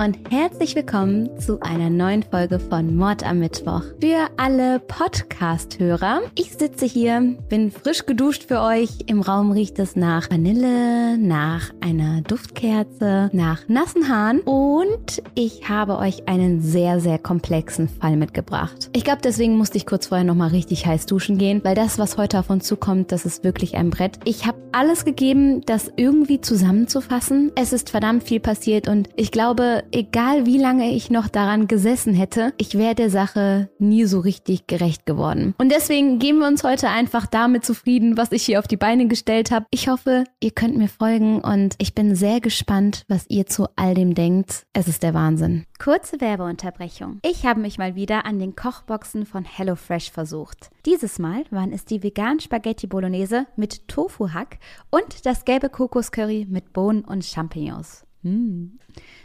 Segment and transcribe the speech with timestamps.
[0.00, 3.82] und herzlich willkommen zu einer neuen Folge von Mord am Mittwoch.
[4.00, 8.90] Für alle Podcast-Hörer, ich sitze hier, bin frisch geduscht für euch.
[9.06, 15.98] Im Raum riecht es nach Vanille, nach einer Duftkerze, nach nassen Haaren und ich habe
[15.98, 18.90] euch einen sehr, sehr komplexen Fall mitgebracht.
[18.92, 22.16] Ich glaube, deswegen musste ich kurz vorher nochmal richtig heiß duschen gehen, weil das, was
[22.16, 24.20] heute auf uns zukommt, das ist wirklich ein Brett.
[24.24, 27.50] Ich habe alles gegeben, das irgendwie zusammenzufassen.
[27.56, 32.14] Es ist verdammt viel passiert und ich glaube, egal wie lange ich noch daran gesessen
[32.14, 35.54] hätte, ich wäre der Sache nie so richtig gerecht geworden.
[35.58, 39.06] Und deswegen geben wir uns heute einfach damit zufrieden, was ich hier auf die Beine
[39.06, 39.66] gestellt habe.
[39.70, 43.94] Ich hoffe, ihr könnt mir folgen und ich bin sehr gespannt, was ihr zu all
[43.94, 44.64] dem denkt.
[44.72, 45.64] Es ist der Wahnsinn.
[45.78, 47.20] Kurze Werbeunterbrechung.
[47.22, 50.70] Ich habe mich mal wieder an den Kochboxen von HelloFresh versucht.
[50.86, 54.58] Dieses Mal waren es die veganen Spaghetti Bolognese mit Tofu-Hack
[54.90, 58.07] und das gelbe Kokoscurry mit Bohnen und Champignons.
[58.28, 58.78] Mmh.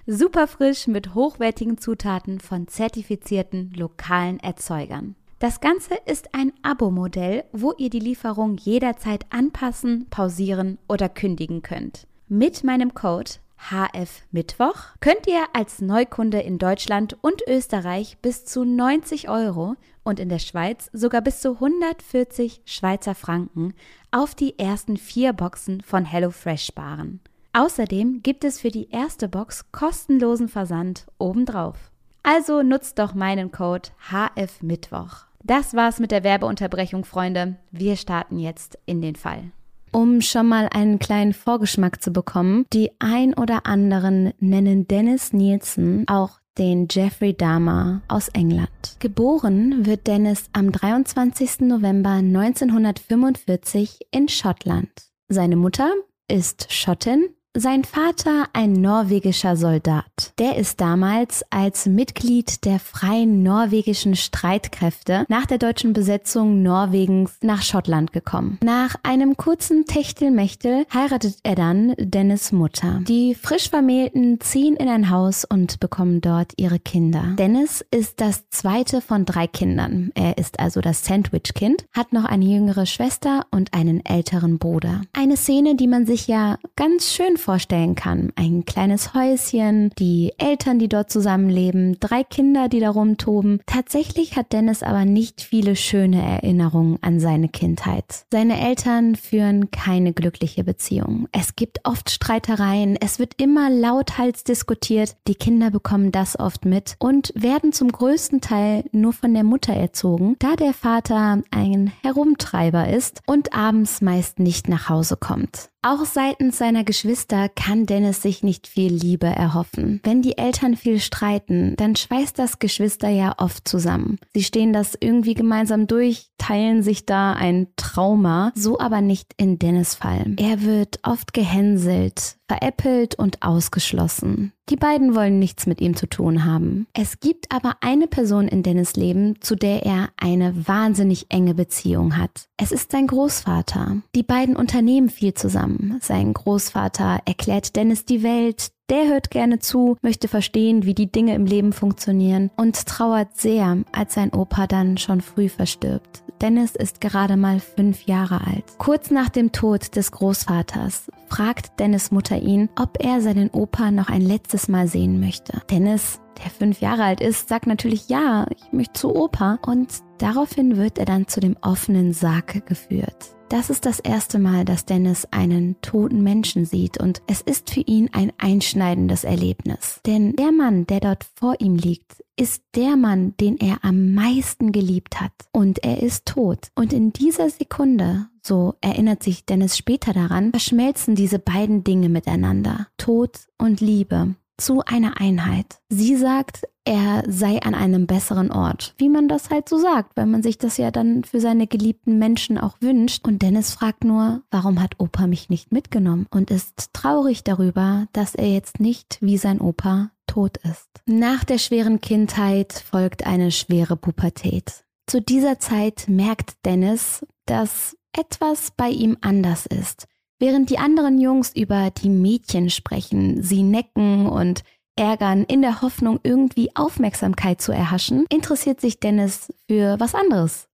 [0.06, 5.16] Super frisch mit hochwertigen Zutaten von zertifizierten lokalen Erzeugern.
[5.40, 12.08] Das Ganze ist ein Abo-Modell, wo ihr die Lieferung jederzeit anpassen, pausieren oder kündigen könnt.
[12.30, 19.30] Mit meinem Code HFMittwoch könnt ihr als Neukunde in Deutschland und Österreich bis zu 90
[19.30, 23.74] Euro und in der Schweiz sogar bis zu 140 Schweizer Franken
[24.12, 27.22] auf die ersten vier Boxen von HelloFresh sparen.
[27.56, 31.92] Außerdem gibt es für die erste Box kostenlosen Versand obendrauf.
[32.24, 35.28] Also nutzt doch meinen Code HFMittwoch.
[35.44, 37.58] Das war's mit der Werbeunterbrechung, Freunde.
[37.70, 39.52] Wir starten jetzt in den Fall.
[39.92, 46.08] Um schon mal einen kleinen Vorgeschmack zu bekommen, die ein oder anderen nennen Dennis Nielsen
[46.08, 48.98] auch den Jeffrey Dahmer aus England.
[49.00, 51.60] Geboren wird Dennis am 23.
[51.62, 54.90] November 1945 in Schottland.
[55.30, 55.92] Seine Mutter
[56.28, 60.34] ist Schottin sein Vater ein norwegischer Soldat.
[60.40, 67.62] Der ist damals als Mitglied der freien norwegischen Streitkräfte nach der deutschen Besetzung Norwegens nach
[67.62, 68.58] Schottland gekommen.
[68.64, 73.02] Nach einem kurzen Techtelmechtel heiratet er dann Dennis Mutter.
[73.08, 77.36] Die frisch Vermählten ziehen in ein Haus und bekommen dort ihre Kinder.
[77.38, 80.12] Dennis ist das zweite von drei Kindern.
[80.16, 85.02] Er ist also das Sandwich-Kind, hat noch eine jüngere Schwester und einen älteren Bruder.
[85.14, 88.32] Eine Szene, die man sich ja ganz schön vorstellen kann.
[88.36, 93.60] Ein kleines Häuschen, die Eltern, die dort zusammenleben, drei Kinder, die da rumtoben.
[93.66, 98.26] Tatsächlich hat Dennis aber nicht viele schöne Erinnerungen an seine Kindheit.
[98.32, 101.28] Seine Eltern führen keine glückliche Beziehung.
[101.32, 106.96] Es gibt oft Streitereien, es wird immer lauthals diskutiert, die Kinder bekommen das oft mit
[107.00, 112.88] und werden zum größten Teil nur von der Mutter erzogen, da der Vater ein Herumtreiber
[112.90, 115.73] ist und abends meist nicht nach Hause kommt.
[115.86, 120.00] Auch seitens seiner Geschwister kann Dennis sich nicht viel Liebe erhoffen.
[120.04, 124.18] Wenn die Eltern viel streiten, dann schweißt das Geschwister ja oft zusammen.
[124.34, 129.60] Sie stehen das irgendwie gemeinsam durch, teilen sich da ein Trauma, so aber nicht in
[129.60, 130.36] Dennis Fall.
[130.38, 134.54] Er wird oft gehänselt, veräppelt und ausgeschlossen.
[134.70, 136.88] Die beiden wollen nichts mit ihm zu tun haben.
[136.94, 142.18] Es gibt aber eine Person in Dennis Leben, zu der er eine wahnsinnig enge Beziehung
[142.18, 142.48] hat.
[142.56, 143.98] Es ist sein Großvater.
[144.16, 145.98] Die beiden unternehmen viel zusammen.
[146.02, 151.36] Sein Großvater erklärt Dennis die Welt, der hört gerne zu, möchte verstehen, wie die Dinge
[151.36, 156.24] im Leben funktionieren und trauert sehr, als sein Opa dann schon früh verstirbt.
[156.42, 158.66] Dennis ist gerade mal fünf Jahre alt.
[158.78, 164.10] Kurz nach dem Tod des Großvaters fragt Dennis Mutter ihn, ob er seinen Opa noch
[164.10, 165.62] ein letztes Mal sehen möchte.
[165.72, 169.90] Dennis, der fünf Jahre alt ist, sagt natürlich ja, ich möchte zu Opa und
[170.24, 173.36] daraufhin wird er dann zu dem offenen Sarg geführt.
[173.50, 177.82] Das ist das erste Mal, dass Dennis einen toten Menschen sieht und es ist für
[177.82, 180.00] ihn ein einschneidendes Erlebnis.
[180.08, 184.72] Denn der Mann, der dort vor ihm liegt, ist der Mann, den er am meisten
[184.72, 185.34] geliebt hat.
[185.52, 186.70] Und er ist tot.
[186.74, 192.88] Und in dieser Sekunde, so erinnert sich Dennis später daran, verschmelzen diese beiden Dinge miteinander.
[192.98, 195.80] Tod und Liebe zu einer Einheit.
[195.90, 198.94] Sie sagt, er sei an einem besseren Ort.
[198.98, 202.20] Wie man das halt so sagt, weil man sich das ja dann für seine geliebten
[202.20, 203.26] Menschen auch wünscht.
[203.26, 206.28] Und Dennis fragt nur, warum hat Opa mich nicht mitgenommen?
[206.30, 210.90] Und ist traurig darüber, dass er jetzt nicht wie sein Opa tot ist.
[211.06, 214.84] Nach der schweren Kindheit folgt eine schwere Pubertät.
[215.08, 220.08] Zu dieser Zeit merkt Dennis, dass etwas bei ihm anders ist.
[220.44, 224.64] Während die anderen Jungs über die Mädchen sprechen, sie necken und
[224.98, 230.68] ärgern in der Hoffnung, irgendwie Aufmerksamkeit zu erhaschen, interessiert sich Dennis für was anderes.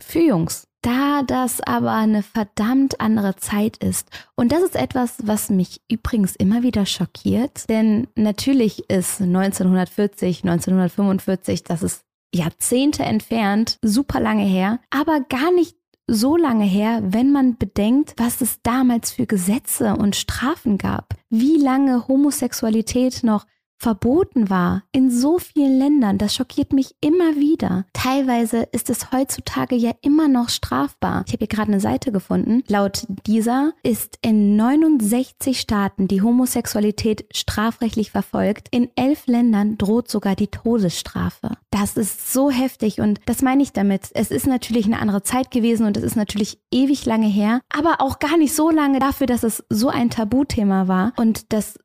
[0.00, 0.68] Für Jungs.
[0.80, 4.08] Da das aber eine verdammt andere Zeit ist.
[4.36, 7.68] Und das ist etwas, was mich übrigens immer wieder schockiert.
[7.68, 15.74] Denn natürlich ist 1940, 1945, das ist Jahrzehnte entfernt, super lange her, aber gar nicht
[16.08, 21.56] so lange her, wenn man bedenkt, was es damals für Gesetze und Strafen gab, wie
[21.58, 23.46] lange Homosexualität noch
[23.78, 26.18] verboten war in so vielen Ländern.
[26.18, 27.84] Das schockiert mich immer wieder.
[27.92, 31.24] Teilweise ist es heutzutage ja immer noch strafbar.
[31.26, 32.62] Ich habe hier gerade eine Seite gefunden.
[32.68, 38.68] Laut dieser ist in 69 Staaten die Homosexualität strafrechtlich verfolgt.
[38.70, 41.52] In elf Ländern droht sogar die Todesstrafe.
[41.70, 44.10] Das ist so heftig und das meine ich damit.
[44.14, 48.00] Es ist natürlich eine andere Zeit gewesen und es ist natürlich ewig lange her, aber
[48.00, 51.78] auch gar nicht so lange dafür, dass es so ein Tabuthema war und das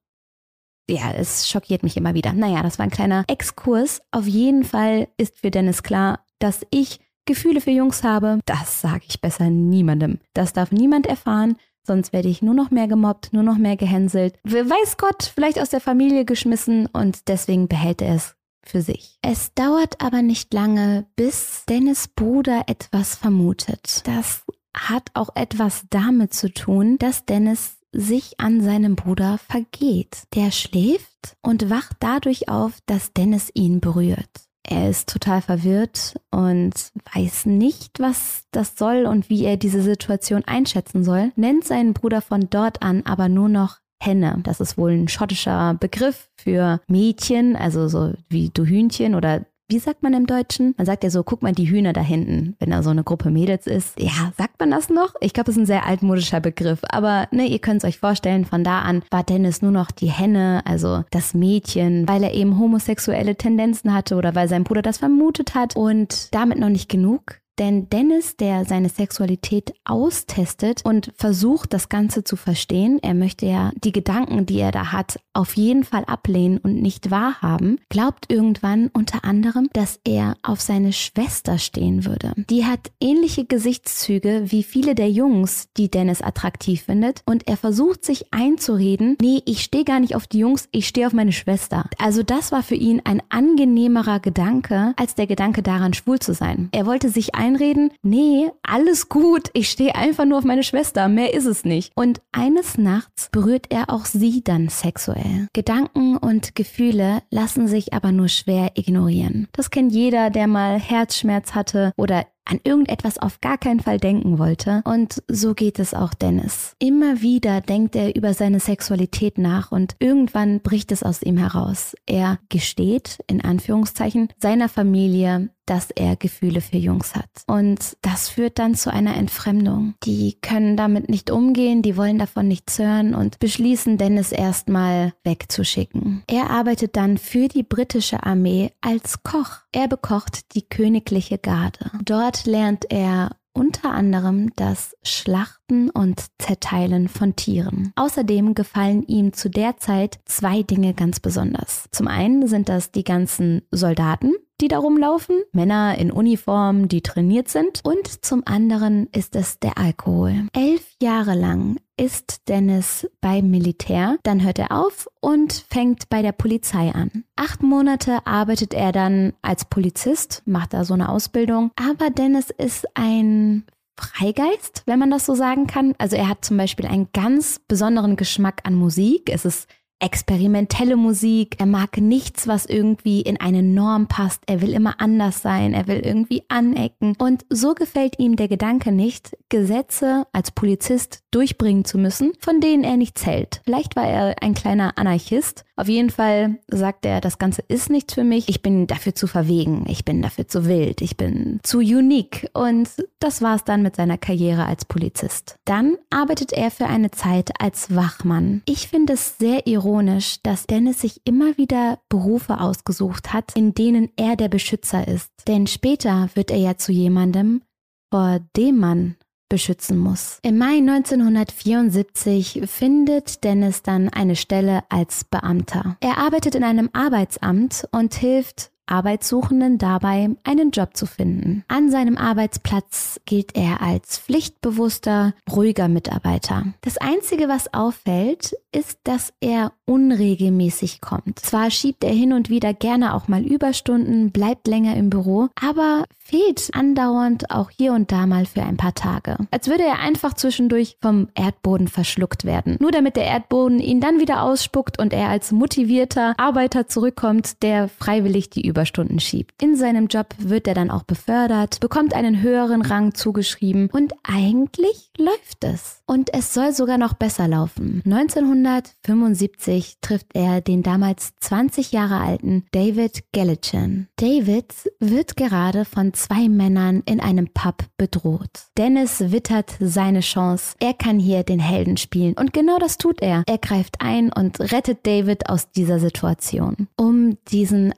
[0.90, 2.34] ja, es schockiert mich immer wieder.
[2.34, 4.02] Naja, das war ein kleiner Exkurs.
[4.12, 8.40] Auf jeden Fall ist für Dennis klar, dass ich Gefühle für Jungs habe.
[8.46, 10.20] Das sage ich besser niemandem.
[10.34, 11.56] Das darf niemand erfahren.
[11.84, 14.36] Sonst werde ich nur noch mehr gemobbt, nur noch mehr gehänselt.
[14.44, 19.18] Weiß Gott, vielleicht aus der Familie geschmissen und deswegen behält er es für sich.
[19.24, 24.04] Es dauert aber nicht lange, bis Dennis Bruder etwas vermutet.
[24.06, 24.44] Das
[24.76, 30.24] hat auch etwas damit zu tun, dass Dennis sich an seinem Bruder vergeht.
[30.34, 34.30] Der schläft und wacht dadurch auf, dass Dennis ihn berührt.
[34.64, 36.74] Er ist total verwirrt und
[37.14, 42.22] weiß nicht, was das soll und wie er diese Situation einschätzen soll, nennt seinen Bruder
[42.22, 44.40] von dort an aber nur noch Henne.
[44.44, 49.80] Das ist wohl ein schottischer Begriff für Mädchen, also so wie du Hühnchen oder wie
[49.80, 50.76] sagt man im Deutschen?
[50.78, 53.32] Man sagt ja so, guck mal die Hühner da hinten, wenn da so eine Gruppe
[53.32, 54.00] Mädels ist.
[54.00, 55.16] Ja, sagt man das noch?
[55.22, 56.80] Ich glaube, das ist ein sehr altmodischer Begriff.
[56.90, 60.12] Aber ne, ihr könnt es euch vorstellen, von da an war Dennis nur noch die
[60.12, 64.98] Henne, also das Mädchen, weil er eben homosexuelle Tendenzen hatte oder weil sein Bruder das
[64.98, 65.76] vermutet hat.
[65.76, 67.41] Und damit noch nicht genug.
[67.60, 73.72] Denn Dennis, der seine Sexualität austestet und versucht, das Ganze zu verstehen, er möchte ja
[73.84, 78.90] die Gedanken, die er da hat, auf jeden Fall ablehnen und nicht wahrhaben, glaubt irgendwann
[78.94, 82.34] unter anderem, dass er auf seine Schwester stehen würde.
[82.50, 88.04] Die hat ähnliche Gesichtszüge wie viele der Jungs, die Dennis attraktiv findet und er versucht
[88.06, 91.86] sich einzureden, nee, ich stehe gar nicht auf die Jungs, ich stehe auf meine Schwester.
[91.98, 96.70] Also das war für ihn ein angenehmerer Gedanke, als der Gedanke daran, schwul zu sein.
[96.72, 101.34] Er wollte sich einreden, nee, alles gut, ich stehe einfach nur auf meine Schwester, mehr
[101.34, 101.92] ist es nicht.
[101.96, 105.48] Und eines Nachts berührt er auch sie dann sexuell.
[105.54, 109.48] Gedanken und Gefühle lassen sich aber nur schwer ignorieren.
[109.54, 114.40] Das kennt jeder, der mal Herzschmerz hatte oder an irgendetwas auf gar keinen Fall denken
[114.40, 114.82] wollte.
[114.86, 116.76] Und so geht es auch Dennis.
[116.80, 121.96] Immer wieder denkt er über seine Sexualität nach und irgendwann bricht es aus ihm heraus.
[122.06, 127.30] Er gesteht, in Anführungszeichen, seiner Familie, dass er Gefühle für Jungs hat.
[127.48, 129.94] Und das führt dann zu einer Entfremdung.
[130.04, 136.24] Die können damit nicht umgehen, die wollen davon nichts hören und beschließen, Dennis erstmal wegzuschicken.
[136.28, 139.60] Er arbeitet dann für die britische Armee als Koch.
[139.72, 141.92] Er bekocht die königliche Garde.
[142.04, 147.92] Dort lernt er unter anderem das Schlachten und Zerteilen von Tieren.
[147.96, 151.88] Außerdem gefallen ihm zu der Zeit zwei Dinge ganz besonders.
[151.92, 157.50] Zum einen sind das die ganzen Soldaten, die da rumlaufen, Männer in Uniform, die trainiert
[157.50, 157.82] sind.
[157.84, 160.48] Und zum anderen ist es der Alkohol.
[160.54, 166.32] Elf Jahre lang ist Dennis beim Militär, dann hört er auf und fängt bei der
[166.32, 167.26] Polizei an.
[167.36, 171.70] Acht Monate arbeitet er dann als Polizist, macht da so eine Ausbildung.
[171.76, 173.66] Aber Dennis ist ein
[174.00, 175.94] Freigeist, wenn man das so sagen kann.
[176.00, 179.30] Also er hat zum Beispiel einen ganz besonderen Geschmack an Musik.
[179.32, 179.70] Es ist
[180.02, 181.56] experimentelle Musik.
[181.60, 184.42] Er mag nichts, was irgendwie in eine Norm passt.
[184.48, 185.74] Er will immer anders sein.
[185.74, 187.16] Er will irgendwie anecken.
[187.18, 192.84] Und so gefällt ihm der Gedanke nicht, Gesetze als Polizist durchbringen zu müssen, von denen
[192.84, 193.62] er nichts hält.
[193.64, 195.66] Vielleicht war er ein kleiner Anarchist.
[195.82, 198.48] Auf jeden Fall sagt er, das Ganze ist nichts für mich.
[198.48, 199.86] Ich bin dafür zu verwegen.
[199.88, 201.02] Ich bin dafür zu wild.
[201.02, 202.48] Ich bin zu unique.
[202.54, 205.56] Und das war es dann mit seiner Karriere als Polizist.
[205.66, 208.62] Dann arbeitet er für eine Zeit als Wachmann.
[208.66, 214.10] Ich finde es sehr ironisch, dass Dennis sich immer wieder Berufe ausgesucht hat, in denen
[214.18, 215.32] er der Beschützer ist.
[215.48, 217.64] Denn später wird er ja zu jemandem,
[218.12, 219.16] vor dem man
[219.52, 220.40] beschützen muss.
[220.44, 225.98] Im Mai 1974 findet Dennis dann eine Stelle als Beamter.
[226.00, 231.64] Er arbeitet in einem Arbeitsamt und hilft Arbeitssuchenden dabei, einen Job zu finden.
[231.68, 236.66] An seinem Arbeitsplatz gilt er als pflichtbewusster, ruhiger Mitarbeiter.
[236.82, 241.40] Das Einzige, was auffällt, ist, dass er unregelmäßig kommt.
[241.40, 246.06] Zwar schiebt er hin und wieder gerne auch mal Überstunden, bleibt länger im Büro, aber
[246.20, 249.38] fehlt andauernd auch hier und da mal für ein paar Tage.
[249.52, 252.78] Als würde er einfach zwischendurch vom Erdboden verschluckt werden.
[252.80, 257.90] Nur damit der Erdboden ihn dann wieder ausspuckt und er als motivierter Arbeiter zurückkommt, der
[257.90, 258.81] freiwillig die Überstunden
[259.20, 259.62] schiebt.
[259.62, 265.12] In seinem Job wird er dann auch befördert, bekommt einen höheren Rang zugeschrieben und eigentlich
[265.18, 266.02] läuft es.
[266.06, 268.02] Und es soll sogar noch besser laufen.
[268.06, 274.10] 1975 trifft er den damals 20 Jahre alten David Gallachen.
[274.18, 278.50] David wird gerade von zwei Männern in einem Pub bedroht.
[278.78, 280.76] Dennis wittert seine Chance.
[280.80, 282.34] Er kann hier den Helden spielen.
[282.34, 283.44] Und genau das tut er.
[283.48, 286.88] Er greift ein und rettet David aus dieser Situation.
[286.98, 287.94] Um diesen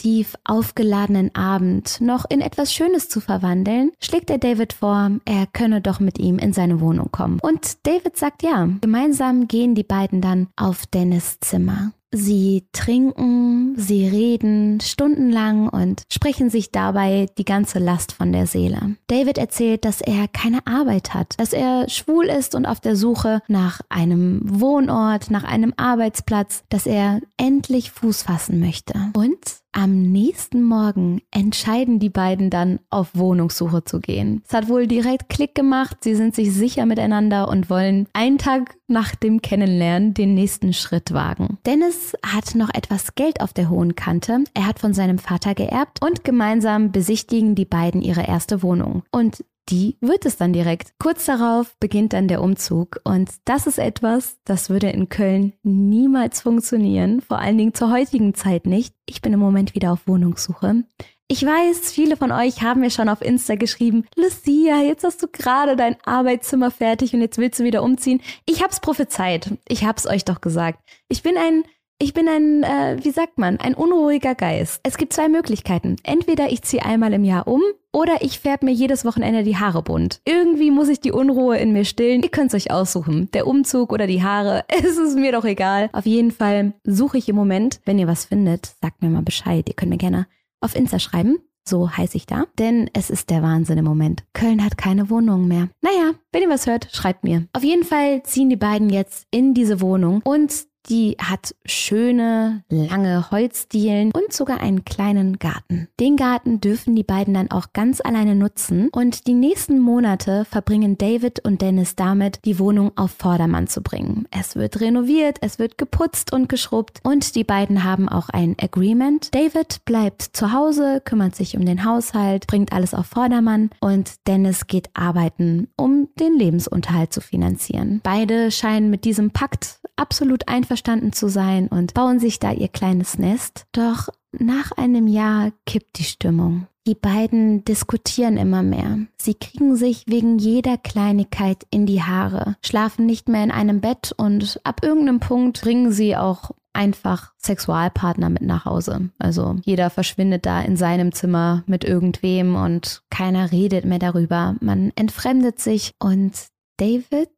[0.00, 5.80] aggressiv aufgeladenen Abend noch in etwas Schönes zu verwandeln, schlägt er David vor, er könne
[5.80, 7.38] doch mit ihm in seine Wohnung kommen.
[7.42, 8.68] Und David sagt ja.
[8.80, 11.92] Gemeinsam gehen die beiden dann auf Dennis Zimmer.
[12.12, 18.96] Sie trinken, sie reden stundenlang und sprechen sich dabei die ganze Last von der Seele.
[19.06, 23.42] David erzählt, dass er keine Arbeit hat, dass er schwul ist und auf der Suche
[23.46, 28.94] nach einem Wohnort, nach einem Arbeitsplatz, dass er endlich Fuß fassen möchte.
[29.14, 34.42] Und am nächsten Morgen entscheiden die beiden dann auf Wohnungssuche zu gehen.
[34.48, 38.74] Es hat wohl direkt Klick gemacht, sie sind sich sicher miteinander und wollen einen Tag
[38.88, 41.58] nach dem Kennenlernen den nächsten Schritt wagen.
[41.66, 46.02] Dennis hat noch etwas Geld auf der hohen Kante, er hat von seinem Vater geerbt
[46.02, 49.02] und gemeinsam besichtigen die beiden ihre erste Wohnung.
[49.10, 50.94] Und die wird es dann direkt.
[50.98, 56.40] Kurz darauf beginnt dann der Umzug und das ist etwas, das würde in Köln niemals
[56.40, 58.94] funktionieren, vor allen Dingen zur heutigen Zeit nicht.
[59.06, 60.84] Ich bin im Moment wieder auf Wohnungssuche.
[61.32, 65.28] Ich weiß, viele von euch haben mir schon auf Insta geschrieben, Lucia, jetzt hast du
[65.28, 68.20] gerade dein Arbeitszimmer fertig und jetzt willst du wieder umziehen.
[68.46, 69.52] Ich hab's prophezeit.
[69.68, 70.80] Ich hab's euch doch gesagt.
[71.08, 71.62] Ich bin ein
[72.02, 74.80] ich bin ein, äh, wie sagt man, ein unruhiger Geist.
[74.82, 75.96] Es gibt zwei Möglichkeiten.
[76.02, 79.82] Entweder ich ziehe einmal im Jahr um oder ich färbe mir jedes Wochenende die Haare
[79.82, 80.20] bunt.
[80.24, 82.22] Irgendwie muss ich die Unruhe in mir stillen.
[82.22, 83.30] Ihr könnt es euch aussuchen.
[83.32, 85.90] Der Umzug oder die Haare, es ist mir doch egal.
[85.92, 87.80] Auf jeden Fall suche ich im Moment.
[87.84, 89.68] Wenn ihr was findet, sagt mir mal Bescheid.
[89.68, 90.26] Ihr könnt mir gerne
[90.60, 91.38] auf Insta schreiben.
[91.68, 92.46] So heiße ich da.
[92.58, 94.24] Denn es ist der Wahnsinn im Moment.
[94.32, 95.68] Köln hat keine Wohnung mehr.
[95.82, 97.46] Naja, wenn ihr was hört, schreibt mir.
[97.52, 103.30] Auf jeden Fall ziehen die beiden jetzt in diese Wohnung und die hat schöne, lange
[103.30, 105.88] Holzdielen und sogar einen kleinen Garten.
[105.98, 110.98] Den Garten dürfen die beiden dann auch ganz alleine nutzen und die nächsten Monate verbringen
[110.98, 114.26] David und Dennis damit, die Wohnung auf Vordermann zu bringen.
[114.30, 119.34] Es wird renoviert, es wird geputzt und geschrubbt und die beiden haben auch ein Agreement.
[119.34, 124.66] David bleibt zu Hause, kümmert sich um den Haushalt, bringt alles auf Vordermann und Dennis
[124.66, 128.00] geht arbeiten, um den Lebensunterhalt zu finanzieren.
[128.02, 132.68] Beide scheinen mit diesem Pakt absolut einverstanden einverstanden zu sein und bauen sich da ihr
[132.68, 133.66] kleines Nest.
[133.72, 136.68] Doch nach einem Jahr kippt die Stimmung.
[136.86, 138.98] Die beiden diskutieren immer mehr.
[139.18, 144.14] Sie kriegen sich wegen jeder Kleinigkeit in die Haare, schlafen nicht mehr in einem Bett
[144.16, 149.10] und ab irgendeinem Punkt bringen sie auch einfach Sexualpartner mit nach Hause.
[149.18, 154.54] Also jeder verschwindet da in seinem Zimmer mit irgendwem und keiner redet mehr darüber.
[154.60, 156.32] Man entfremdet sich und
[156.76, 157.28] David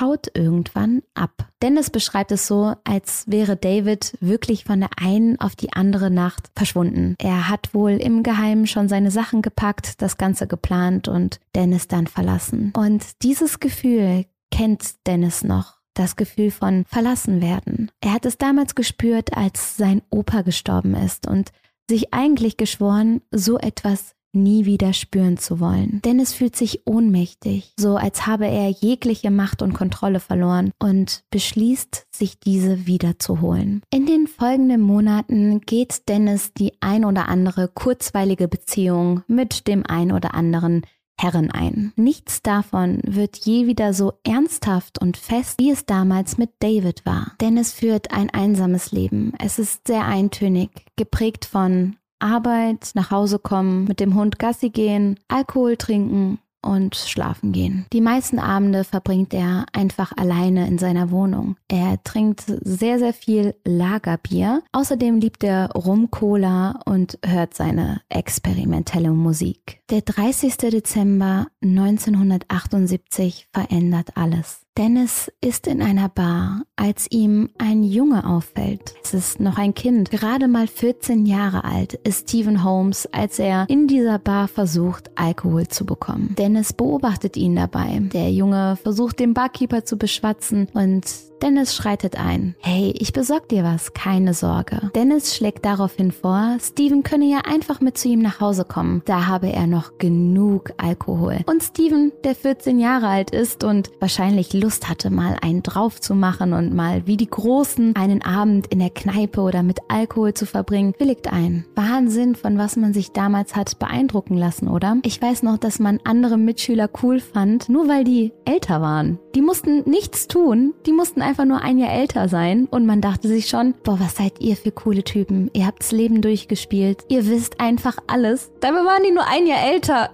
[0.00, 1.48] haut irgendwann ab.
[1.62, 6.50] Dennis beschreibt es so, als wäre David wirklich von der einen auf die andere Nacht
[6.56, 7.16] verschwunden.
[7.18, 12.06] Er hat wohl im Geheimen schon seine Sachen gepackt, das Ganze geplant und Dennis dann
[12.06, 12.72] verlassen.
[12.76, 17.90] Und dieses Gefühl kennt Dennis noch das Gefühl von verlassen werden.
[18.00, 21.52] Er hat es damals gespürt, als sein Opa gestorben ist und
[21.88, 26.00] sich eigentlich geschworen, so etwas nie wieder spüren zu wollen.
[26.04, 32.06] Dennis fühlt sich ohnmächtig, so als habe er jegliche Macht und Kontrolle verloren und beschließt,
[32.10, 33.82] sich diese wiederzuholen.
[33.90, 40.12] In den folgenden Monaten geht Dennis die ein oder andere kurzweilige Beziehung mit dem ein
[40.12, 40.82] oder anderen
[41.18, 41.92] Herren ein.
[41.94, 47.34] Nichts davon wird je wieder so ernsthaft und fest, wie es damals mit David war.
[47.40, 49.32] Dennis führt ein einsames Leben.
[49.38, 55.18] Es ist sehr eintönig, geprägt von Arbeit, nach Hause kommen, mit dem Hund Gassi gehen,
[55.28, 57.86] Alkohol trinken, und schlafen gehen.
[57.92, 61.56] Die meisten Abende verbringt er einfach alleine in seiner Wohnung.
[61.68, 64.62] Er trinkt sehr, sehr viel Lagerbier.
[64.72, 69.80] Außerdem liebt er Rum-Cola und hört seine experimentelle Musik.
[69.90, 70.56] Der 30.
[70.56, 74.62] Dezember 1978 verändert alles.
[74.78, 78.94] Dennis ist in einer Bar, als ihm ein Junge auffällt.
[79.04, 83.66] Es ist noch ein Kind, gerade mal 14 Jahre alt ist Stephen Holmes, als er
[83.68, 86.34] in dieser Bar versucht, Alkohol zu bekommen.
[86.38, 88.00] Dennis beobachtet ihn dabei.
[88.14, 91.04] Der Junge versucht, den Barkeeper zu beschwatzen und
[91.42, 92.54] Dennis schreitet ein.
[92.60, 94.92] Hey, ich besorg dir was, keine Sorge.
[94.94, 99.02] Dennis schlägt daraufhin vor, Steven könne ja einfach mit zu ihm nach Hause kommen.
[99.06, 101.40] Da habe er noch genug Alkohol.
[101.46, 106.14] Und Steven, der 14 Jahre alt ist und wahrscheinlich Lust hatte, mal einen drauf zu
[106.14, 110.46] machen und mal wie die Großen einen Abend in der Kneipe oder mit Alkohol zu
[110.46, 111.64] verbringen, willigt ein.
[111.74, 114.96] Wahnsinn, von was man sich damals hat beeindrucken lassen, oder?
[115.02, 119.18] Ich weiß noch, dass man andere Mitschüler cool fand, nur weil die älter waren.
[119.34, 123.28] Die mussten nichts tun, die mussten einfach nur ein Jahr älter sein und man dachte
[123.28, 125.50] sich schon, boah, was seid ihr für coole Typen?
[125.54, 127.04] Ihr habt's Leben durchgespielt.
[127.08, 128.52] Ihr wisst einfach alles.
[128.60, 130.10] Dabei waren die nur ein Jahr älter.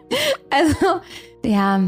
[0.50, 1.00] also,
[1.44, 1.80] ja,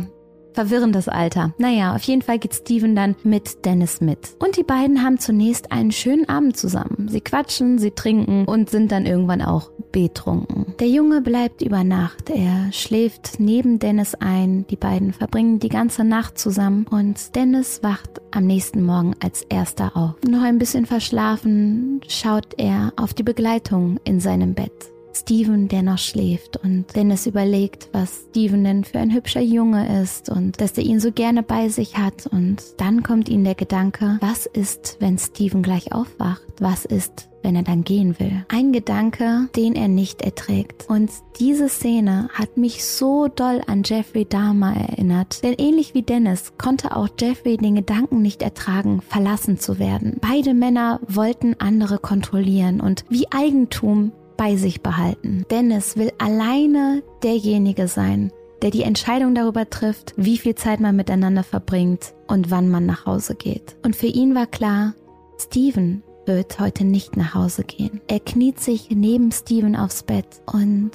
[0.55, 1.53] verwirrendes Alter.
[1.59, 4.37] Naja, auf jeden Fall geht Steven dann mit Dennis mit.
[4.39, 7.09] Und die beiden haben zunächst einen schönen Abend zusammen.
[7.09, 10.75] Sie quatschen, sie trinken und sind dann irgendwann auch betrunken.
[10.81, 12.31] Der Junge bleibt über Nacht.
[12.31, 14.67] Er schläft neben Dennis ein.
[14.69, 19.97] Die beiden verbringen die ganze Nacht zusammen und Dennis wacht am nächsten Morgen als erster
[19.97, 20.15] auf.
[20.29, 24.94] Noch ein bisschen verschlafen schaut er auf die Begleitung in seinem Bett.
[25.15, 30.29] Steven, der noch schläft und Dennis überlegt, was Steven denn für ein hübscher Junge ist
[30.29, 34.19] und dass er ihn so gerne bei sich hat und dann kommt ihm der Gedanke,
[34.21, 36.43] was ist, wenn Steven gleich aufwacht?
[36.61, 38.45] Was ist, wenn er dann gehen will.
[38.49, 40.89] Ein Gedanke, den er nicht erträgt.
[40.89, 45.45] Und diese Szene hat mich so doll an Jeffrey Dahmer erinnert.
[45.45, 50.17] Denn ähnlich wie Dennis konnte auch Jeffrey den Gedanken nicht ertragen, verlassen zu werden.
[50.21, 55.45] Beide Männer wollten andere kontrollieren und wie Eigentum bei sich behalten.
[55.51, 61.43] Dennis will alleine derjenige sein, der die Entscheidung darüber trifft, wie viel Zeit man miteinander
[61.43, 63.77] verbringt und wann man nach Hause geht.
[63.85, 64.95] Und für ihn war klar,
[65.39, 68.01] Steven wird heute nicht nach Hause gehen.
[68.09, 70.93] Er kniet sich neben Steven aufs Bett und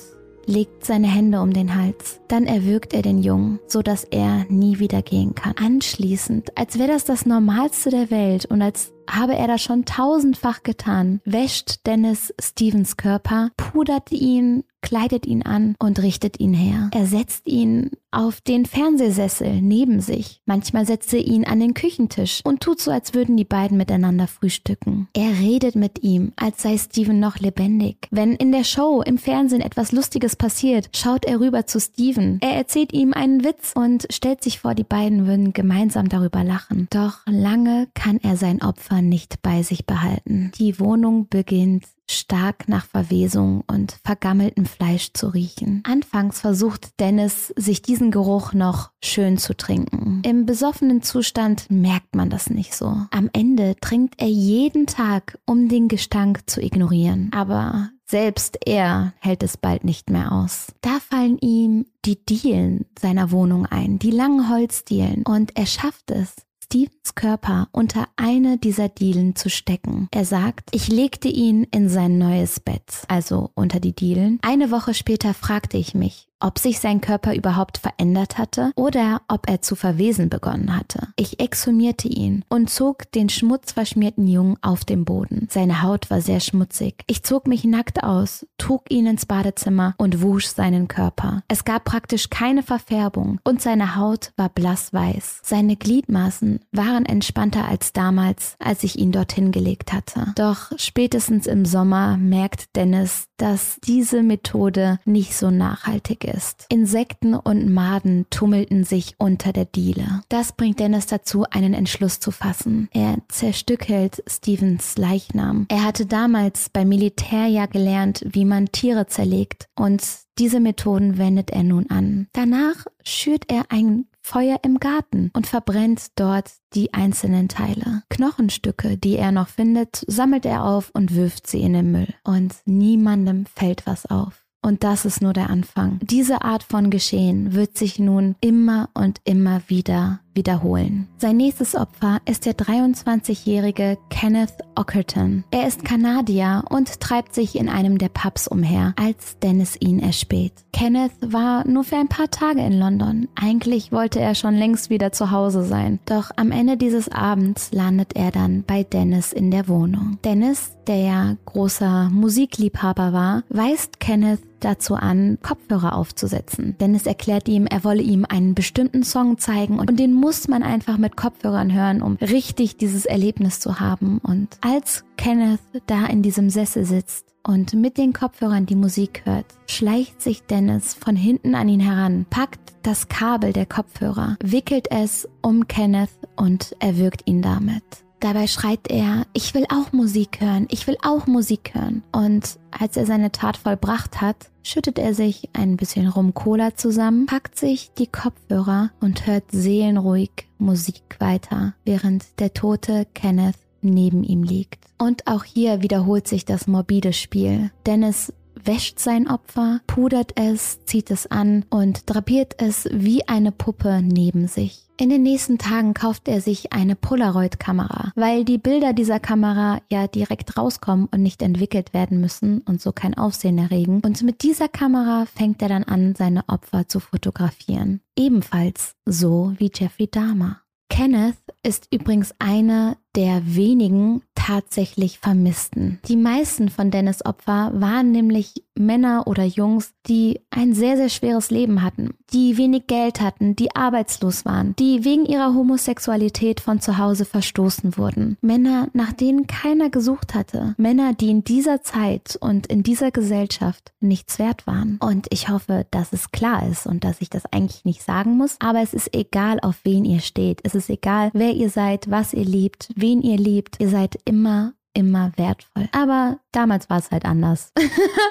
[0.50, 2.20] legt seine Hände um den Hals.
[2.28, 5.54] Dann erwürgt er den Jungen, so dass er nie wieder gehen kann.
[5.58, 10.64] Anschließend, als wäre das das Normalste der Welt und als habe er das schon tausendfach
[10.64, 16.90] getan, wäscht Dennis Stevens Körper, pudert ihn kleidet ihn an und richtet ihn her.
[16.94, 20.42] Er setzt ihn auf den Fernsehsessel neben sich.
[20.46, 24.28] Manchmal setzt er ihn an den Küchentisch und tut so, als würden die beiden miteinander
[24.28, 25.08] frühstücken.
[25.14, 28.08] Er redet mit ihm, als sei Steven noch lebendig.
[28.10, 32.40] Wenn in der Show im Fernsehen etwas Lustiges passiert, schaut er rüber zu Steven.
[32.42, 36.88] Er erzählt ihm einen Witz und stellt sich vor, die beiden würden gemeinsam darüber lachen.
[36.90, 40.52] Doch lange kann er sein Opfer nicht bei sich behalten.
[40.58, 45.84] Die Wohnung beginnt stark nach Verwesung und vergammeltem Fleisch zu riechen.
[45.86, 50.22] Anfangs versucht Dennis, sich diesen Geruch noch schön zu trinken.
[50.26, 52.96] Im besoffenen Zustand merkt man das nicht so.
[53.12, 57.30] Am Ende trinkt er jeden Tag, um den Gestank zu ignorieren.
[57.34, 60.74] Aber selbst er hält es bald nicht mehr aus.
[60.82, 66.36] Da fallen ihm die Dielen seiner Wohnung ein, die langen Holzdielen, und er schafft es,
[66.72, 70.08] Stevens Körper unter eine dieser Dielen zu stecken.
[70.12, 74.38] Er sagt, ich legte ihn in sein neues Bett, also unter die Dielen.
[74.44, 79.50] Eine Woche später fragte ich mich, ob sich sein Körper überhaupt verändert hatte oder ob
[79.50, 81.08] er zu verwesen begonnen hatte.
[81.16, 85.48] Ich exhumierte ihn und zog den schmutzverschmierten Jungen auf dem Boden.
[85.50, 87.04] Seine Haut war sehr schmutzig.
[87.08, 91.44] Ich zog mich nackt aus, trug ihn ins Badezimmer und wusch seinen Körper.
[91.48, 95.42] Es gab praktisch keine Verfärbung und seine Haut war blassweiß.
[95.44, 100.34] Seine Gliedmaßen waren entspannter als damals, als ich ihn dorthin gelegt hatte.
[100.36, 106.66] Doch spätestens im Sommer merkt Dennis, dass diese Methode nicht so nachhaltig ist.
[106.70, 110.22] Insekten und Maden tummelten sich unter der Diele.
[110.30, 112.90] Das bringt Dennis dazu, einen Entschluss zu fassen.
[112.92, 115.66] Er zerstückelt Stevens Leichnam.
[115.70, 120.04] Er hatte damals beim Militär ja gelernt, wie man Tiere zerlegt und
[120.38, 122.28] diese Methoden wendet er nun an.
[122.32, 128.04] Danach schürt er ein Feuer im Garten und verbrennt dort die einzelnen Teile.
[128.10, 132.14] Knochenstücke, die er noch findet, sammelt er auf und wirft sie in den Müll.
[132.24, 134.46] Und niemandem fällt was auf.
[134.62, 135.98] Und das ist nur der Anfang.
[136.04, 141.08] Diese Art von Geschehen wird sich nun immer und immer wieder wiederholen.
[141.18, 145.44] Sein nächstes Opfer ist der 23-jährige Kenneth Ockerton.
[145.52, 150.54] Er ist Kanadier und treibt sich in einem der Pubs umher, als Dennis ihn erspäht.
[150.72, 153.28] Kenneth war nur für ein paar Tage in London.
[153.36, 156.00] Eigentlich wollte er schon längst wieder zu Hause sein.
[156.06, 160.20] Doch am Ende dieses Abends landet er dann bei Dennis in der Wohnung.
[160.24, 166.76] Dennis, der ja großer Musikliebhaber war, weist Kenneth dazu an, Kopfhörer aufzusetzen.
[166.80, 170.98] Dennis erklärt ihm, er wolle ihm einen bestimmten Song zeigen und den muss man einfach
[170.98, 174.20] mit Kopfhörern hören, um richtig dieses Erlebnis zu haben.
[174.20, 179.46] Und als Kenneth da in diesem Sessel sitzt und mit den Kopfhörern die Musik hört,
[179.68, 185.28] schleicht sich Dennis von hinten an ihn heran, packt das Kabel der Kopfhörer, wickelt es
[185.42, 187.84] um Kenneth und erwürgt ihn damit.
[188.20, 192.04] Dabei schreit er, ich will auch Musik hören, ich will auch Musik hören.
[192.12, 197.58] Und als er seine Tat vollbracht hat, schüttet er sich ein bisschen Rum-Cola zusammen, packt
[197.58, 204.86] sich die Kopfhörer und hört seelenruhig Musik weiter, während der tote Kenneth neben ihm liegt.
[204.98, 207.72] Und auch hier wiederholt sich das morbide Spiel.
[207.86, 214.02] Dennis wäscht sein Opfer, pudert es, zieht es an und drapiert es wie eine Puppe
[214.04, 214.90] neben sich.
[215.00, 220.08] In den nächsten Tagen kauft er sich eine Polaroid-Kamera, weil die Bilder dieser Kamera ja
[220.08, 224.02] direkt rauskommen und nicht entwickelt werden müssen und so kein Aufsehen erregen.
[224.04, 228.02] Und mit dieser Kamera fängt er dann an, seine Opfer zu fotografieren.
[228.18, 230.64] Ebenfalls so wie Jeffrey Dahmer.
[230.90, 236.00] Kenneth ist übrigens einer der wenigen tatsächlich Vermissten.
[236.08, 241.52] Die meisten von Dennis Opfer waren nämlich Männer oder Jungs, die ein sehr, sehr schweres
[241.52, 246.98] Leben hatten, die wenig Geld hatten, die arbeitslos waren, die wegen ihrer Homosexualität von zu
[246.98, 248.38] Hause verstoßen wurden.
[248.42, 250.76] Männer, nach denen keiner gesucht hatte.
[250.78, 254.98] Männer, die in dieser Zeit und in dieser Gesellschaft nichts wert waren.
[255.02, 258.56] Und ich hoffe, dass es klar ist und dass ich das eigentlich nicht sagen muss,
[258.60, 260.62] aber es ist egal, auf wen ihr steht.
[260.64, 263.80] Es ist egal, wer ihr seid, was ihr liebt, wen ihr liebt.
[263.80, 265.90] Ihr seid immer immer wertvoll.
[265.92, 267.72] Aber damals war es halt anders.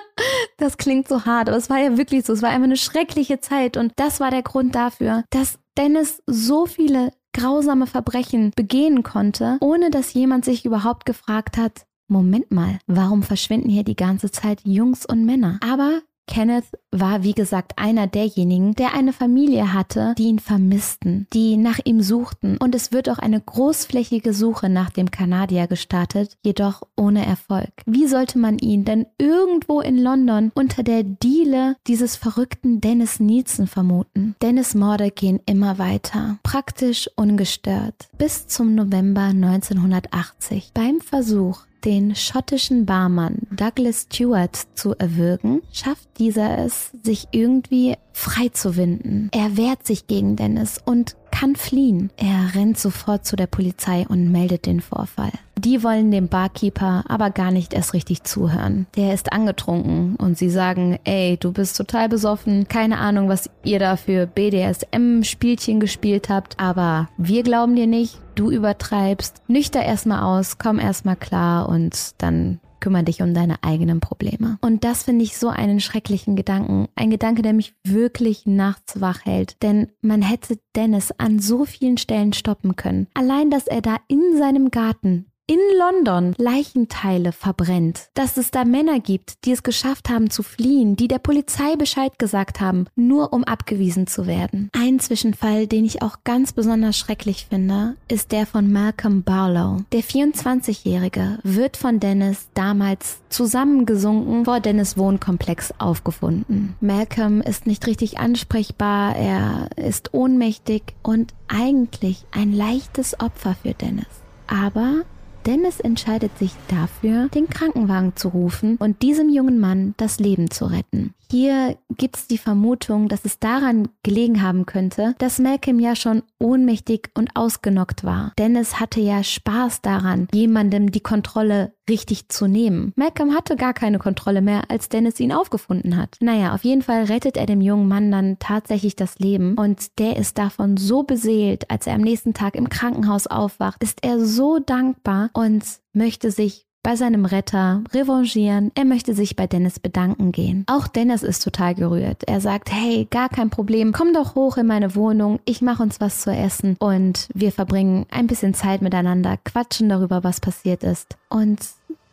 [0.59, 2.33] das klingt so hart, aber es war ja wirklich so.
[2.33, 6.67] Es war einfach eine schreckliche Zeit und das war der Grund dafür, dass Dennis so
[6.67, 13.23] viele grausame Verbrechen begehen konnte, ohne dass jemand sich überhaupt gefragt hat, Moment mal, warum
[13.23, 15.61] verschwinden hier die ganze Zeit Jungs und Männer?
[15.63, 21.57] Aber Kenneth war, wie gesagt, einer derjenigen, der eine Familie hatte, die ihn vermissten, die
[21.57, 22.57] nach ihm suchten.
[22.59, 27.71] Und es wird auch eine großflächige Suche nach dem Kanadier gestartet, jedoch ohne Erfolg.
[27.87, 33.67] Wie sollte man ihn denn irgendwo in London unter der Diele dieses verrückten Dennis Nielsen
[33.67, 34.37] vermuten?
[34.43, 40.73] Dennis Morde gehen immer weiter, praktisch ungestört, bis zum November 1980.
[40.75, 48.49] Beim Versuch, den schottischen Barmann Douglas Stewart zu erwürgen, schafft dieser es, sich irgendwie frei
[48.49, 49.29] zu winden.
[49.33, 52.11] Er wehrt sich gegen Dennis und kann fliehen.
[52.17, 55.31] Er rennt sofort zu der Polizei und meldet den Vorfall.
[55.57, 58.87] Die wollen dem Barkeeper aber gar nicht erst richtig zuhören.
[58.97, 63.79] Der ist angetrunken und sie sagen, ey, du bist total besoffen, keine Ahnung, was ihr
[63.79, 69.41] da für BDSM-Spielchen gespielt habt, aber wir glauben dir nicht, du übertreibst.
[69.47, 74.59] Nüchter erstmal aus, komm erstmal klar und dann kümmere dich um deine eigenen Probleme.
[74.61, 76.89] Und das finde ich so einen schrecklichen Gedanken.
[76.95, 79.63] Ein Gedanke, der mich wirklich nachts wach hält.
[79.63, 83.09] Denn man hätte Dennis an so vielen Stellen stoppen können.
[83.15, 89.01] Allein, dass er da in seinem Garten in London Leichenteile verbrennt, dass es da Männer
[89.01, 93.45] gibt, die es geschafft haben zu fliehen, die der Polizei Bescheid gesagt haben, nur um
[93.45, 94.69] abgewiesen zu werden.
[94.73, 99.79] Ein Zwischenfall, den ich auch ganz besonders schrecklich finde, ist der von Malcolm Barlow.
[99.93, 106.77] Der 24-Jährige wird von Dennis damals zusammengesunken vor Dennis Wohnkomplex aufgefunden.
[106.81, 114.05] Malcolm ist nicht richtig ansprechbar, er ist ohnmächtig und eigentlich ein leichtes Opfer für Dennis.
[114.47, 115.05] Aber
[115.47, 120.67] Dennis entscheidet sich dafür, den Krankenwagen zu rufen und diesem jungen Mann das Leben zu
[120.67, 121.15] retten.
[121.31, 126.23] Hier gibt es die Vermutung, dass es daran gelegen haben könnte, dass Malcolm ja schon
[126.39, 128.33] ohnmächtig und ausgenockt war.
[128.39, 132.93] Dennis hatte ja Spaß daran, jemandem die Kontrolle richtig zu nehmen.
[132.97, 136.17] Malcolm hatte gar keine Kontrolle mehr, als Dennis ihn aufgefunden hat.
[136.21, 140.17] Naja, auf jeden Fall rettet er dem jungen Mann dann tatsächlich das Leben und der
[140.17, 144.59] ist davon so beseelt, als er am nächsten Tag im Krankenhaus aufwacht, ist er so
[144.59, 148.73] dankbar und möchte sich bei seinem Retter revanchieren.
[148.75, 150.65] Er möchte sich bei Dennis bedanken gehen.
[150.69, 152.25] Auch Dennis ist total gerührt.
[152.27, 156.01] Er sagt, hey, gar kein Problem, komm doch hoch in meine Wohnung, ich mache uns
[156.01, 161.19] was zu essen und wir verbringen ein bisschen Zeit miteinander, quatschen darüber, was passiert ist.
[161.29, 161.59] Und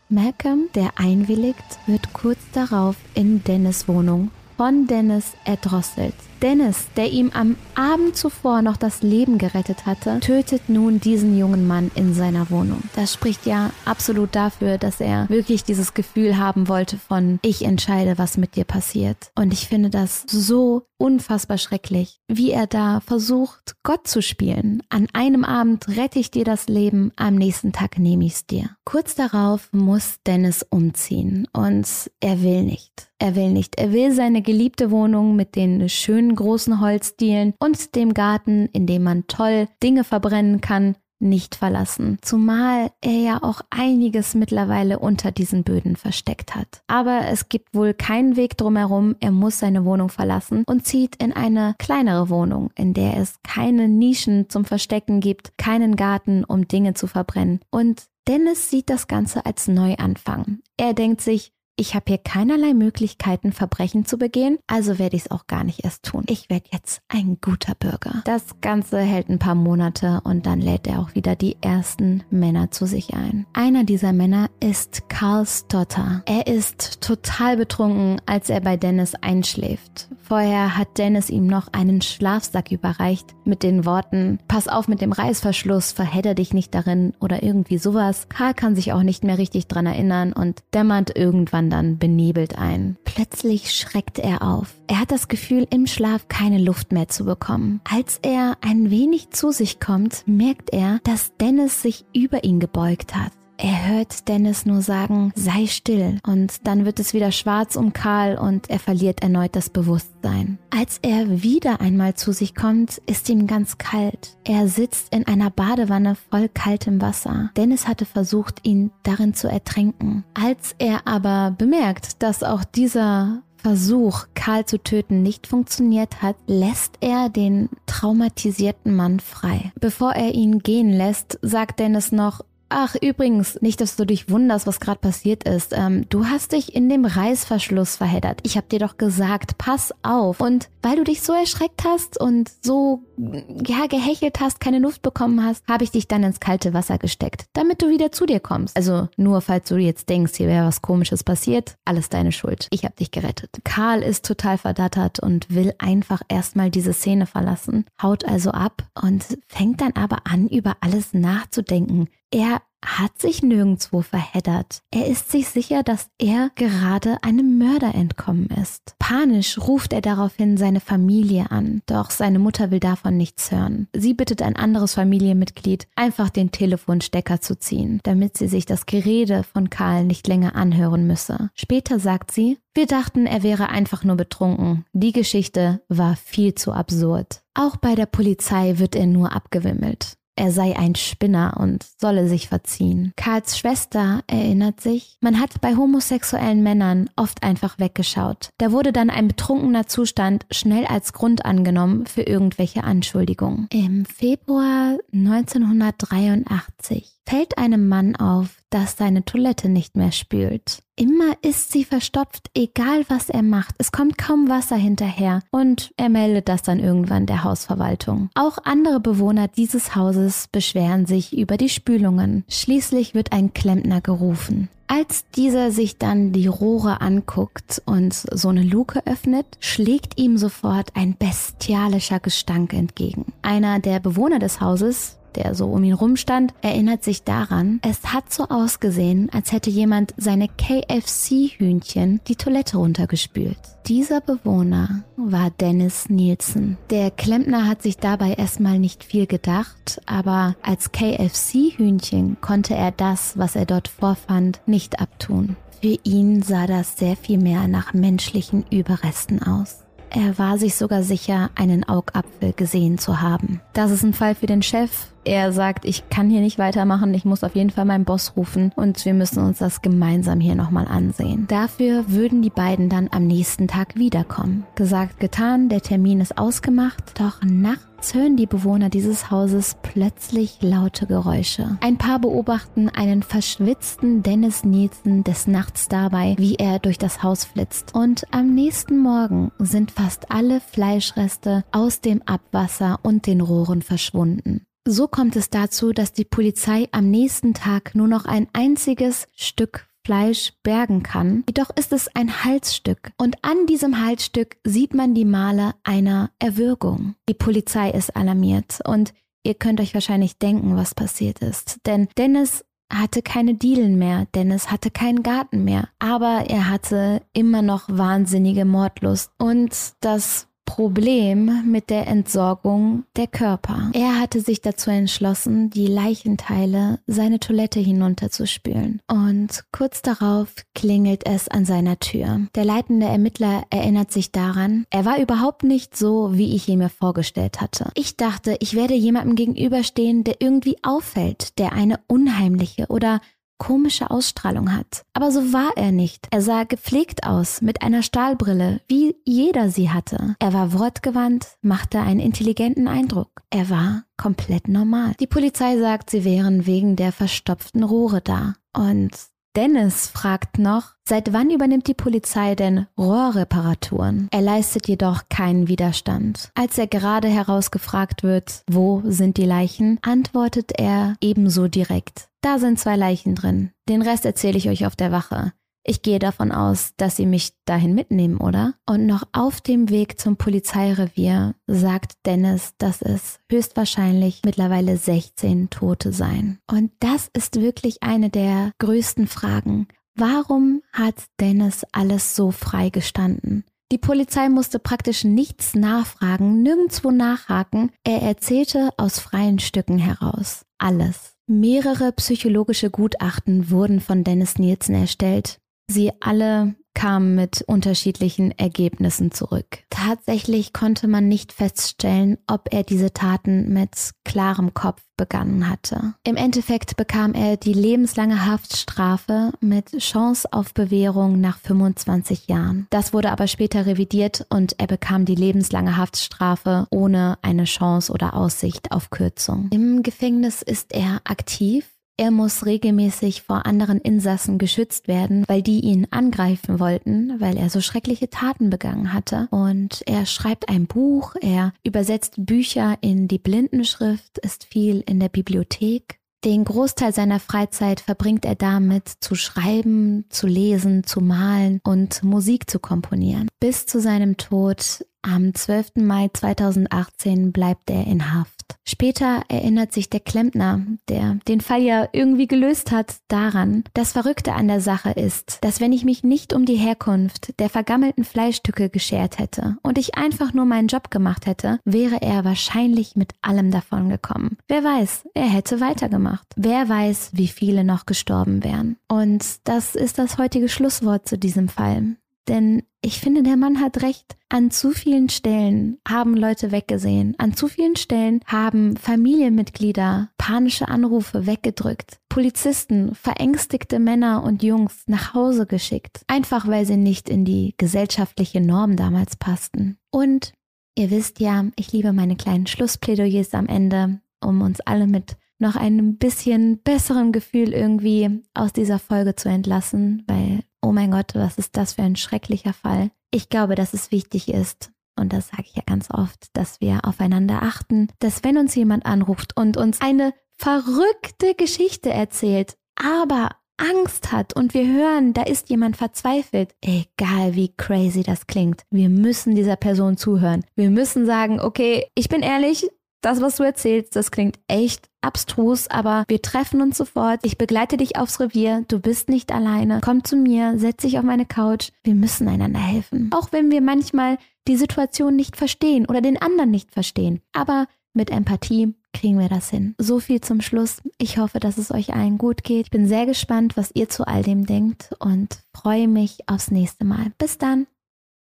[0.10, 6.16] Malcolm, der einwilligt, wird kurz darauf in Dennis Wohnung von Dennis erdrosselt.
[6.46, 11.66] Dennis, der ihm am Abend zuvor noch das Leben gerettet hatte, tötet nun diesen jungen
[11.66, 12.84] Mann in seiner Wohnung.
[12.96, 18.20] Das spricht ja absolut dafür, dass er wirklich dieses Gefühl haben wollte von, ich entscheide,
[18.20, 19.32] was mit dir passiert.
[19.34, 24.84] Und ich finde das so unfassbar schrecklich, wie er da versucht, Gott zu spielen.
[24.90, 28.70] An einem Abend rette ich dir das Leben, am nächsten Tag nehme ich es dir.
[28.86, 31.88] Kurz darauf muss Dennis umziehen und
[32.20, 33.10] er will nicht.
[33.18, 33.78] Er will nicht.
[33.78, 39.04] Er will seine geliebte Wohnung mit den schönen großen Holzdielen und dem Garten, in dem
[39.04, 45.64] man toll Dinge verbrennen kann, nicht verlassen, zumal er ja auch einiges mittlerweile unter diesen
[45.64, 46.82] Böden versteckt hat.
[46.88, 51.34] Aber es gibt wohl keinen Weg drumherum, er muss seine Wohnung verlassen und zieht in
[51.34, 56.94] eine kleinere Wohnung, in der es keine Nischen zum Verstecken gibt, keinen Garten, um Dinge
[56.94, 57.60] zu verbrennen.
[57.72, 60.60] Und Dennis sieht das Ganze als Neuanfang.
[60.78, 65.32] Er denkt sich, ich habe hier keinerlei Möglichkeiten, Verbrechen zu begehen, also werde ich es
[65.32, 66.24] auch gar nicht erst tun.
[66.28, 68.22] Ich werde jetzt ein guter Bürger.
[68.24, 72.72] Das Ganze hält ein paar Monate und dann lädt er auch wieder die ersten Männer
[72.72, 73.46] zu sich ein.
[73.54, 76.24] Einer dieser Männer ist Carl Stotter.
[76.26, 80.08] Er ist total betrunken, als er bei Dennis einschläft.
[80.22, 85.12] Vorher hat Dennis ihm noch einen Schlafsack überreicht mit den Worten, pass auf mit dem
[85.12, 88.28] Reißverschluss, verhedder dich nicht darin oder irgendwie sowas.
[88.30, 92.98] Karl kann sich auch nicht mehr richtig dran erinnern und dämmert irgendwann dann benebelt ein.
[93.06, 94.76] Plötzlich schreckt er auf.
[94.88, 97.82] Er hat das Gefühl, im Schlaf keine Luft mehr zu bekommen.
[97.90, 103.16] Als er ein wenig zu sich kommt, merkt er, dass Dennis sich über ihn gebeugt
[103.16, 103.32] hat.
[103.58, 108.38] Er hört Dennis nur sagen, sei still und dann wird es wieder schwarz um Karl
[108.38, 110.60] und er verliert erneut das Bewusstsein.
[110.70, 114.38] Als er wieder einmal zu sich kommt, ist ihm ganz kalt.
[114.44, 117.52] Er sitzt in einer Badewanne voll kaltem Wasser.
[117.56, 120.26] Dennis hatte versucht, ihn darin zu ertränken.
[120.34, 126.98] Als er aber bemerkt, dass auch dieser Versuch, Karl zu töten, nicht funktioniert hat, lässt
[127.00, 129.72] er den traumatisierten Mann frei.
[129.80, 134.66] Bevor er ihn gehen lässt, sagt Dennis noch, Ach, übrigens, nicht, dass du dich wunderst,
[134.66, 135.74] was gerade passiert ist.
[135.76, 138.40] Ähm, du hast dich in dem Reißverschluss verheddert.
[138.44, 140.42] Ich habe dir doch gesagt, pass auf.
[140.42, 145.44] Und weil du dich so erschreckt hast und so ja gehechelt hast, keine Luft bekommen
[145.44, 148.76] hast, habe ich dich dann ins kalte Wasser gesteckt, damit du wieder zu dir kommst.
[148.76, 152.68] Also nur falls du jetzt denkst, hier wäre was Komisches passiert, alles deine Schuld.
[152.72, 153.52] Ich habe dich gerettet.
[153.64, 159.24] Karl ist total verdattert und will einfach erstmal diese Szene verlassen, haut also ab und
[159.48, 162.10] fängt dann aber an, über alles nachzudenken.
[162.36, 164.82] Er hat sich nirgendwo verheddert.
[164.92, 168.94] Er ist sich sicher, dass er gerade einem Mörder entkommen ist.
[169.00, 173.88] Panisch ruft er daraufhin seine Familie an, doch seine Mutter will davon nichts hören.
[173.96, 179.44] Sie bittet ein anderes Familienmitglied, einfach den Telefonstecker zu ziehen, damit sie sich das Gerede
[179.44, 181.52] von Karl nicht länger anhören müsse.
[181.54, 184.84] Später sagt sie, wir dachten, er wäre einfach nur betrunken.
[184.92, 187.44] Die Geschichte war viel zu absurd.
[187.54, 192.50] Auch bei der Polizei wird er nur abgewimmelt er sei ein Spinner und solle sich
[192.50, 193.14] verziehen.
[193.16, 198.50] Karls Schwester erinnert sich, man hat bei homosexuellen Männern oft einfach weggeschaut.
[198.58, 203.70] Da wurde dann ein betrunkener Zustand schnell als Grund angenommen für irgendwelche Anschuldigungen.
[203.72, 210.84] Im Februar 1983 fällt einem Mann auf, dass seine Toilette nicht mehr spült.
[210.98, 213.74] Immer ist sie verstopft, egal was er macht.
[213.78, 218.30] Es kommt kaum Wasser hinterher und er meldet das dann irgendwann der Hausverwaltung.
[218.36, 222.44] Auch andere Bewohner dieses Hauses beschweren sich über die Spülungen.
[222.50, 224.68] Schließlich wird ein Klempner gerufen.
[224.88, 230.90] Als dieser sich dann die Rohre anguckt und so eine Luke öffnet, schlägt ihm sofort
[230.96, 233.32] ein bestialischer Gestank entgegen.
[233.42, 238.32] Einer der Bewohner des Hauses der so um ihn rumstand, erinnert sich daran, es hat
[238.32, 243.58] so ausgesehen, als hätte jemand seine KFC-Hühnchen die Toilette runtergespült.
[243.88, 246.78] Dieser Bewohner war Dennis Nielsen.
[246.90, 253.38] Der Klempner hat sich dabei erstmal nicht viel gedacht, aber als KFC-Hühnchen konnte er das,
[253.38, 255.56] was er dort vorfand, nicht abtun.
[255.82, 259.86] Für ihn sah das sehr viel mehr nach menschlichen Überresten aus.
[260.10, 263.62] Er war sich sogar sicher, einen Augapfel gesehen zu haben.
[263.74, 267.26] Das ist ein Fall für den Chef, er sagt, ich kann hier nicht weitermachen, ich
[267.26, 270.88] muss auf jeden Fall meinen Boss rufen und wir müssen uns das gemeinsam hier nochmal
[270.88, 271.46] ansehen.
[271.48, 274.66] Dafür würden die beiden dann am nächsten Tag wiederkommen.
[274.76, 281.08] Gesagt, getan, der Termin ist ausgemacht, doch nachts hören die Bewohner dieses Hauses plötzlich laute
[281.08, 281.78] Geräusche.
[281.82, 287.46] Ein paar beobachten einen verschwitzten Dennis Nielsen des Nachts dabei, wie er durch das Haus
[287.46, 287.96] flitzt.
[287.96, 294.65] Und am nächsten Morgen sind fast alle Fleischreste aus dem Abwasser und den Rohren verschwunden.
[294.88, 299.88] So kommt es dazu, dass die Polizei am nächsten Tag nur noch ein einziges Stück
[300.06, 301.44] Fleisch bergen kann.
[301.50, 307.16] Jedoch ist es ein Halsstück und an diesem Halsstück sieht man die Male einer Erwürgung.
[307.28, 311.80] Die Polizei ist alarmiert und ihr könnt euch wahrscheinlich denken, was passiert ist.
[311.88, 317.64] Denn Dennis hatte keine Dielen mehr, Dennis hatte keinen Garten mehr, aber er hatte immer
[317.64, 323.92] noch wahnsinnige Mordlust und das Problem mit der Entsorgung der Körper.
[323.94, 329.02] Er hatte sich dazu entschlossen, die Leichenteile seine Toilette hinunterzuspülen.
[329.08, 332.48] Und kurz darauf klingelt es an seiner Tür.
[332.56, 336.90] Der leitende Ermittler erinnert sich daran, er war überhaupt nicht so, wie ich ihn mir
[336.90, 337.92] vorgestellt hatte.
[337.96, 343.22] Ich dachte, ich werde jemandem gegenüberstehen, der irgendwie auffällt, der eine unheimliche oder
[343.58, 345.04] komische Ausstrahlung hat.
[345.14, 346.28] Aber so war er nicht.
[346.32, 350.36] Er sah gepflegt aus, mit einer Stahlbrille, wie jeder sie hatte.
[350.40, 353.42] Er war wortgewandt, machte einen intelligenten Eindruck.
[353.50, 355.14] Er war komplett normal.
[355.20, 358.56] Die Polizei sagt, sie wären wegen der verstopften Rohre da.
[358.74, 359.12] Und
[359.56, 364.28] Dennis fragt noch, seit wann übernimmt die Polizei denn Rohrreparaturen?
[364.32, 366.52] Er leistet jedoch keinen Widerstand.
[366.56, 372.28] Als er gerade herausgefragt wird, wo sind die Leichen, antwortet er ebenso direkt.
[372.46, 373.72] Da sind zwei Leichen drin.
[373.90, 375.52] Den Rest erzähle ich euch auf der Wache.
[375.84, 378.76] Ich gehe davon aus, dass Sie mich dahin mitnehmen, oder?
[378.86, 386.14] Und noch auf dem Weg zum Polizeirevier sagt Dennis, dass es höchstwahrscheinlich mittlerweile 16 Tote
[386.14, 386.60] seien.
[386.70, 389.88] Und das ist wirklich eine der größten Fragen.
[390.14, 393.64] Warum hat Dennis alles so frei gestanden?
[393.92, 397.90] Die Polizei musste praktisch nichts nachfragen, nirgendwo nachhaken.
[398.04, 400.64] Er erzählte aus freien Stücken heraus.
[400.78, 401.35] Alles.
[401.48, 405.60] Mehrere psychologische Gutachten wurden von Dennis Nielsen erstellt.
[405.88, 409.84] Sie alle kamen mit unterschiedlichen Ergebnissen zurück.
[409.92, 416.16] Tatsächlich konnte man nicht feststellen, ob er diese Taten mit klarem Kopf begangen hatte.
[416.24, 422.88] Im Endeffekt bekam er die lebenslange Haftstrafe mit Chance auf Bewährung nach 25 Jahren.
[422.90, 428.34] Das wurde aber später revidiert und er bekam die lebenslange Haftstrafe ohne eine Chance oder
[428.34, 429.70] Aussicht auf Kürzung.
[429.72, 435.82] Im Gefängnis ist er aktiv er muss regelmäßig vor anderen Insassen geschützt werden, weil die
[435.82, 439.48] ihn angreifen wollten, weil er so schreckliche Taten begangen hatte.
[439.52, 445.30] Und er schreibt ein Buch, er übersetzt Bücher in die Blindenschrift, ist viel in der
[445.30, 446.20] Bibliothek.
[446.46, 452.70] Den Großteil seiner Freizeit verbringt er damit, zu schreiben, zu lesen, zu malen und Musik
[452.70, 453.48] zu komponieren.
[453.60, 455.96] Bis zu seinem Tod am 12.
[455.96, 458.56] Mai 2018 bleibt er in Haft.
[458.84, 464.54] Später erinnert sich der Klempner, der den Fall ja irgendwie gelöst hat, daran, das Verrückte
[464.54, 468.90] an der Sache ist, dass wenn ich mich nicht um die Herkunft der vergammelten Fleischstücke
[468.90, 473.72] geschert hätte und ich einfach nur meinen Job gemacht hätte, wäre er wahrscheinlich mit allem
[473.72, 474.58] davon gekommen.
[474.68, 476.48] Wer weiß, er hätte weitergemacht.
[476.56, 478.98] Wer weiß, wie viele noch gestorben wären.
[479.08, 482.16] Und das ist das heutige Schlusswort zu diesem Fall.
[482.48, 484.36] Denn ich finde, der Mann hat recht.
[484.50, 487.36] An zu vielen Stellen haben Leute weggesehen.
[487.38, 492.20] An zu vielen Stellen haben Familienmitglieder panische Anrufe weggedrückt.
[492.30, 496.22] Polizisten verängstigte Männer und Jungs nach Hause geschickt.
[496.26, 500.00] Einfach weil sie nicht in die gesellschaftliche Norm damals passten.
[500.10, 500.54] Und
[500.96, 505.76] ihr wisst ja, ich liebe meine kleinen Schlussplädoyers am Ende, um uns alle mit noch
[505.76, 511.58] einem bisschen besseren Gefühl irgendwie aus dieser Folge zu entlassen, weil oh mein Gott, was
[511.58, 513.10] ist das für ein schrecklicher Fall.
[513.32, 517.00] Ich glaube, dass es wichtig ist, und das sage ich ja ganz oft, dass wir
[517.06, 524.32] aufeinander achten, dass wenn uns jemand anruft und uns eine verrückte Geschichte erzählt, aber Angst
[524.32, 529.56] hat und wir hören, da ist jemand verzweifelt, egal wie crazy das klingt, wir müssen
[529.56, 530.64] dieser Person zuhören.
[530.76, 532.88] Wir müssen sagen, okay, ich bin ehrlich,
[533.26, 537.40] das, was du erzählst, das klingt echt abstrus, aber wir treffen uns sofort.
[537.44, 538.86] Ich begleite dich aufs Revier.
[538.88, 540.00] Du bist nicht alleine.
[540.04, 541.90] Komm zu mir, setz dich auf meine Couch.
[542.04, 543.32] Wir müssen einander helfen.
[543.34, 547.42] Auch wenn wir manchmal die Situation nicht verstehen oder den anderen nicht verstehen.
[547.52, 549.96] Aber mit Empathie kriegen wir das hin.
[549.98, 551.02] So viel zum Schluss.
[551.18, 552.86] Ich hoffe, dass es euch allen gut geht.
[552.86, 557.06] Ich bin sehr gespannt, was ihr zu all dem denkt und freue mich aufs nächste
[557.06, 557.32] Mal.
[557.38, 557.88] Bis dann.